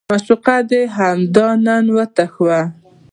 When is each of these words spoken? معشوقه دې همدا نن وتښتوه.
معشوقه 0.09 0.55
دې 0.69 0.81
همدا 0.97 1.47
نن 1.65 1.85
وتښتوه. 1.95 2.59